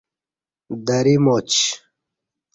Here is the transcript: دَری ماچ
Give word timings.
دَری 0.85 1.15
ماچ 1.25 1.49